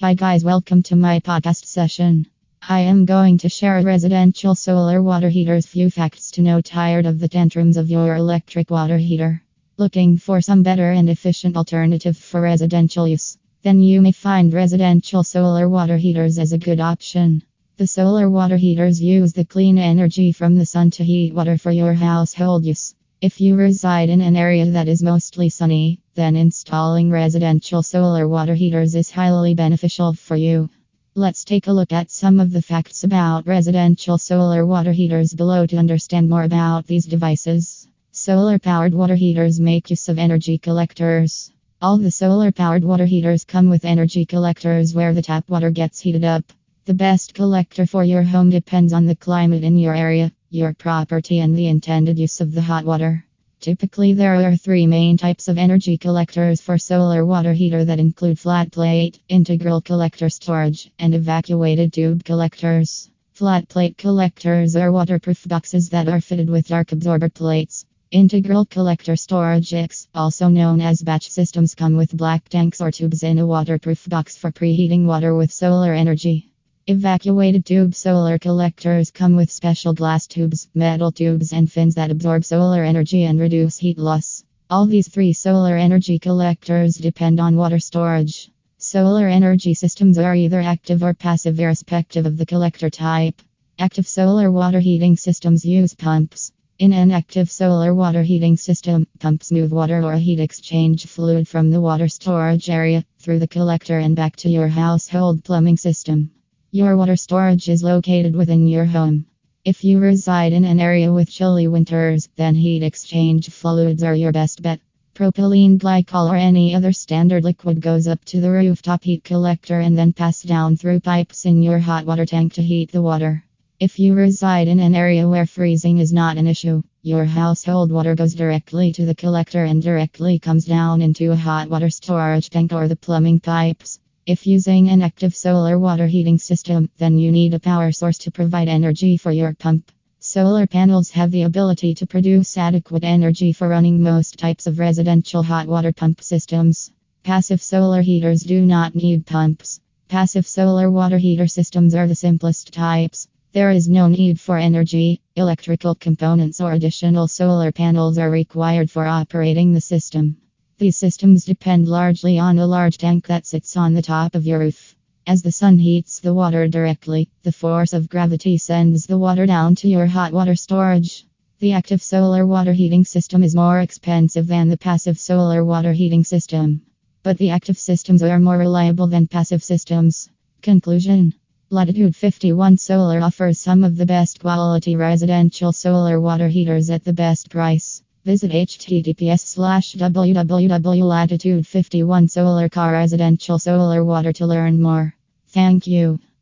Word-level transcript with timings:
Hi, 0.00 0.14
guys, 0.14 0.44
welcome 0.44 0.84
to 0.84 0.94
my 0.94 1.18
podcast 1.18 1.64
session. 1.64 2.28
I 2.62 2.82
am 2.82 3.04
going 3.04 3.36
to 3.38 3.48
share 3.48 3.82
residential 3.82 4.54
solar 4.54 5.02
water 5.02 5.28
heaters 5.28 5.66
few 5.66 5.90
facts 5.90 6.30
to 6.30 6.40
know 6.40 6.60
tired 6.60 7.04
of 7.04 7.18
the 7.18 7.26
tantrums 7.26 7.76
of 7.76 7.90
your 7.90 8.14
electric 8.14 8.70
water 8.70 8.96
heater. 8.96 9.42
Looking 9.76 10.16
for 10.16 10.40
some 10.40 10.62
better 10.62 10.92
and 10.92 11.10
efficient 11.10 11.56
alternative 11.56 12.16
for 12.16 12.40
residential 12.40 13.08
use? 13.08 13.38
Then 13.64 13.82
you 13.82 14.00
may 14.00 14.12
find 14.12 14.52
residential 14.52 15.24
solar 15.24 15.68
water 15.68 15.96
heaters 15.96 16.38
as 16.38 16.52
a 16.52 16.58
good 16.58 16.78
option. 16.78 17.42
The 17.76 17.88
solar 17.88 18.30
water 18.30 18.56
heaters 18.56 19.02
use 19.02 19.32
the 19.32 19.44
clean 19.44 19.78
energy 19.78 20.30
from 20.30 20.54
the 20.54 20.66
sun 20.66 20.92
to 20.92 21.02
heat 21.02 21.34
water 21.34 21.58
for 21.58 21.72
your 21.72 21.94
household 21.94 22.64
use. 22.64 22.94
If 23.20 23.40
you 23.40 23.56
reside 23.56 24.10
in 24.10 24.20
an 24.20 24.36
area 24.36 24.64
that 24.64 24.86
is 24.86 25.02
mostly 25.02 25.48
sunny, 25.48 25.98
then 26.18 26.34
installing 26.34 27.12
residential 27.12 27.80
solar 27.80 28.26
water 28.26 28.54
heaters 28.54 28.96
is 28.96 29.08
highly 29.08 29.54
beneficial 29.54 30.12
for 30.12 30.34
you. 30.34 30.68
Let's 31.14 31.44
take 31.44 31.68
a 31.68 31.72
look 31.72 31.92
at 31.92 32.10
some 32.10 32.40
of 32.40 32.50
the 32.50 32.60
facts 32.60 33.04
about 33.04 33.46
residential 33.46 34.18
solar 34.18 34.66
water 34.66 34.90
heaters 34.90 35.32
below 35.32 35.64
to 35.66 35.76
understand 35.76 36.28
more 36.28 36.42
about 36.42 36.88
these 36.88 37.06
devices. 37.06 37.86
Solar 38.10 38.58
powered 38.58 38.94
water 38.94 39.14
heaters 39.14 39.60
make 39.60 39.90
use 39.90 40.08
of 40.08 40.18
energy 40.18 40.58
collectors. 40.58 41.52
All 41.80 41.98
the 41.98 42.10
solar 42.10 42.50
powered 42.50 42.82
water 42.82 43.06
heaters 43.06 43.44
come 43.44 43.70
with 43.70 43.84
energy 43.84 44.26
collectors 44.26 44.92
where 44.92 45.14
the 45.14 45.22
tap 45.22 45.48
water 45.48 45.70
gets 45.70 46.00
heated 46.00 46.24
up. 46.24 46.44
The 46.86 46.94
best 46.94 47.32
collector 47.32 47.86
for 47.86 48.02
your 48.02 48.24
home 48.24 48.50
depends 48.50 48.92
on 48.92 49.06
the 49.06 49.14
climate 49.14 49.62
in 49.62 49.78
your 49.78 49.94
area 49.94 50.32
your 50.50 50.74
property 50.74 51.38
and 51.38 51.56
the 51.56 51.68
intended 51.68 52.18
use 52.18 52.40
of 52.40 52.52
the 52.52 52.62
hot 52.62 52.84
water. 52.84 53.24
Typically, 53.60 54.12
there 54.12 54.36
are 54.36 54.56
three 54.56 54.86
main 54.86 55.16
types 55.16 55.48
of 55.48 55.58
energy 55.58 55.98
collectors 55.98 56.60
for 56.60 56.78
solar 56.78 57.26
water 57.26 57.52
heater 57.52 57.84
that 57.84 57.98
include 57.98 58.38
flat 58.38 58.70
plate, 58.70 59.18
integral 59.28 59.80
collector 59.80 60.28
storage, 60.28 60.92
and 61.00 61.12
evacuated 61.12 61.92
tube 61.92 62.22
collectors. 62.24 63.10
Flat 63.32 63.68
plate 63.68 63.98
collectors 63.98 64.76
are 64.76 64.92
waterproof 64.92 65.46
boxes 65.48 65.88
that 65.88 66.08
are 66.08 66.20
fitted 66.20 66.48
with 66.48 66.68
dark 66.68 66.92
absorber 66.92 67.28
plates. 67.28 67.84
Integral 68.12 68.64
collector 68.64 69.16
storage 69.16 69.74
X, 69.74 70.06
also 70.14 70.48
known 70.48 70.80
as 70.80 71.02
batch 71.02 71.28
systems, 71.28 71.74
come 71.74 71.96
with 71.96 72.16
black 72.16 72.48
tanks 72.48 72.80
or 72.80 72.92
tubes 72.92 73.24
in 73.24 73.38
a 73.38 73.46
waterproof 73.46 74.08
box 74.08 74.36
for 74.36 74.52
preheating 74.52 75.04
water 75.04 75.34
with 75.34 75.52
solar 75.52 75.92
energy. 75.92 76.47
Evacuated 76.90 77.66
tube 77.66 77.94
solar 77.94 78.38
collectors 78.38 79.10
come 79.10 79.36
with 79.36 79.50
special 79.50 79.92
glass 79.92 80.26
tubes, 80.26 80.70
metal 80.72 81.12
tubes, 81.12 81.52
and 81.52 81.70
fins 81.70 81.94
that 81.96 82.10
absorb 82.10 82.42
solar 82.46 82.82
energy 82.82 83.24
and 83.24 83.38
reduce 83.38 83.76
heat 83.76 83.98
loss. 83.98 84.42
All 84.70 84.86
these 84.86 85.06
three 85.06 85.34
solar 85.34 85.76
energy 85.76 86.18
collectors 86.18 86.94
depend 86.94 87.40
on 87.40 87.56
water 87.56 87.78
storage. 87.78 88.50
Solar 88.78 89.28
energy 89.28 89.74
systems 89.74 90.16
are 90.16 90.34
either 90.34 90.62
active 90.62 91.02
or 91.02 91.12
passive, 91.12 91.60
irrespective 91.60 92.24
of 92.24 92.38
the 92.38 92.46
collector 92.46 92.88
type. 92.88 93.42
Active 93.78 94.08
solar 94.08 94.50
water 94.50 94.80
heating 94.80 95.14
systems 95.14 95.66
use 95.66 95.94
pumps. 95.94 96.52
In 96.78 96.94
an 96.94 97.10
active 97.10 97.50
solar 97.50 97.94
water 97.94 98.22
heating 98.22 98.56
system, 98.56 99.06
pumps 99.18 99.52
move 99.52 99.72
water 99.72 100.02
or 100.02 100.14
heat 100.14 100.40
exchange 100.40 101.04
fluid 101.04 101.46
from 101.46 101.70
the 101.70 101.82
water 101.82 102.08
storage 102.08 102.70
area 102.70 103.04
through 103.18 103.40
the 103.40 103.46
collector 103.46 103.98
and 103.98 104.16
back 104.16 104.36
to 104.36 104.48
your 104.48 104.68
household 104.68 105.44
plumbing 105.44 105.76
system. 105.76 106.30
Your 106.70 106.98
water 106.98 107.16
storage 107.16 107.70
is 107.70 107.82
located 107.82 108.36
within 108.36 108.68
your 108.68 108.84
home. 108.84 109.24
If 109.64 109.84
you 109.84 110.00
reside 110.00 110.52
in 110.52 110.66
an 110.66 110.80
area 110.80 111.10
with 111.10 111.30
chilly 111.30 111.66
winters, 111.66 112.28
then 112.36 112.54
heat 112.54 112.82
exchange 112.82 113.48
fluids 113.48 114.02
are 114.02 114.14
your 114.14 114.32
best 114.32 114.60
bet. 114.60 114.78
Propylene 115.14 115.78
glycol 115.78 116.30
or 116.30 116.36
any 116.36 116.74
other 116.74 116.92
standard 116.92 117.42
liquid 117.42 117.80
goes 117.80 118.06
up 118.06 118.22
to 118.26 118.42
the 118.42 118.50
rooftop 118.50 119.02
heat 119.02 119.24
collector 119.24 119.80
and 119.80 119.96
then 119.96 120.12
passed 120.12 120.46
down 120.46 120.76
through 120.76 121.00
pipes 121.00 121.46
in 121.46 121.62
your 121.62 121.78
hot 121.78 122.04
water 122.04 122.26
tank 122.26 122.52
to 122.52 122.62
heat 122.62 122.92
the 122.92 123.00
water. 123.00 123.42
If 123.80 123.98
you 123.98 124.12
reside 124.12 124.68
in 124.68 124.78
an 124.78 124.94
area 124.94 125.26
where 125.26 125.46
freezing 125.46 125.96
is 125.96 126.12
not 126.12 126.36
an 126.36 126.46
issue, 126.46 126.82
your 127.00 127.24
household 127.24 127.90
water 127.90 128.14
goes 128.14 128.34
directly 128.34 128.92
to 128.92 129.06
the 129.06 129.14
collector 129.14 129.64
and 129.64 129.82
directly 129.82 130.38
comes 130.38 130.66
down 130.66 131.00
into 131.00 131.32
a 131.32 131.36
hot 131.36 131.70
water 131.70 131.88
storage 131.88 132.50
tank 132.50 132.74
or 132.74 132.88
the 132.88 132.96
plumbing 132.96 133.40
pipes. 133.40 134.00
If 134.28 134.46
using 134.46 134.90
an 134.90 135.00
active 135.00 135.34
solar 135.34 135.78
water 135.78 136.06
heating 136.06 136.36
system, 136.36 136.90
then 136.98 137.16
you 137.16 137.32
need 137.32 137.54
a 137.54 137.58
power 137.58 137.90
source 137.90 138.18
to 138.18 138.30
provide 138.30 138.68
energy 138.68 139.16
for 139.16 139.32
your 139.32 139.54
pump. 139.54 139.90
Solar 140.18 140.66
panels 140.66 141.08
have 141.12 141.30
the 141.30 141.44
ability 141.44 141.94
to 141.94 142.06
produce 142.06 142.58
adequate 142.58 143.04
energy 143.04 143.54
for 143.54 143.70
running 143.70 144.02
most 144.02 144.38
types 144.38 144.66
of 144.66 144.78
residential 144.78 145.42
hot 145.42 145.66
water 145.66 145.92
pump 145.92 146.20
systems. 146.20 146.90
Passive 147.22 147.62
solar 147.62 148.02
heaters 148.02 148.42
do 148.42 148.66
not 148.66 148.94
need 148.94 149.24
pumps. 149.24 149.80
Passive 150.08 150.46
solar 150.46 150.90
water 150.90 151.16
heater 151.16 151.46
systems 151.46 151.94
are 151.94 152.06
the 152.06 152.14
simplest 152.14 152.70
types. 152.70 153.28
There 153.54 153.70
is 153.70 153.88
no 153.88 154.08
need 154.08 154.38
for 154.38 154.58
energy, 154.58 155.22
electrical 155.36 155.94
components, 155.94 156.60
or 156.60 156.74
additional 156.74 157.28
solar 157.28 157.72
panels 157.72 158.18
are 158.18 158.30
required 158.30 158.90
for 158.90 159.06
operating 159.06 159.72
the 159.72 159.80
system. 159.80 160.36
These 160.78 160.96
systems 160.96 161.44
depend 161.44 161.88
largely 161.88 162.38
on 162.38 162.56
a 162.56 162.66
large 162.66 162.98
tank 162.98 163.26
that 163.26 163.48
sits 163.48 163.76
on 163.76 163.94
the 163.94 164.02
top 164.02 164.36
of 164.36 164.46
your 164.46 164.60
roof. 164.60 164.94
As 165.26 165.42
the 165.42 165.50
sun 165.50 165.76
heats 165.80 166.20
the 166.20 166.32
water 166.32 166.68
directly, 166.68 167.28
the 167.42 167.50
force 167.50 167.92
of 167.92 168.08
gravity 168.08 168.58
sends 168.58 169.04
the 169.04 169.18
water 169.18 169.44
down 169.44 169.74
to 169.74 169.88
your 169.88 170.06
hot 170.06 170.32
water 170.32 170.54
storage. 170.54 171.26
The 171.58 171.72
active 171.72 172.00
solar 172.00 172.46
water 172.46 172.72
heating 172.72 173.04
system 173.04 173.42
is 173.42 173.56
more 173.56 173.80
expensive 173.80 174.46
than 174.46 174.68
the 174.68 174.76
passive 174.76 175.18
solar 175.18 175.64
water 175.64 175.92
heating 175.92 176.22
system. 176.22 176.82
But 177.24 177.38
the 177.38 177.50
active 177.50 177.76
systems 177.76 178.22
are 178.22 178.38
more 178.38 178.58
reliable 178.58 179.08
than 179.08 179.26
passive 179.26 179.64
systems. 179.64 180.30
Conclusion 180.62 181.34
Latitude 181.70 182.14
51 182.14 182.76
Solar 182.76 183.20
offers 183.20 183.58
some 183.58 183.82
of 183.82 183.96
the 183.96 184.06
best 184.06 184.38
quality 184.38 184.94
residential 184.94 185.72
solar 185.72 186.20
water 186.20 186.46
heaters 186.46 186.88
at 186.88 187.02
the 187.02 187.12
best 187.12 187.50
price. 187.50 188.00
Visit 188.24 188.50
https 188.50 189.40
slash 189.40 189.94
www 189.94 191.02
latitude 191.02 191.66
51 191.66 192.28
solar 192.28 192.68
car 192.68 192.92
residential 192.92 193.58
solar 193.58 194.04
water 194.04 194.32
to 194.32 194.46
learn 194.46 194.82
more. 194.82 195.14
Thank 195.48 195.86
you. 195.86 196.18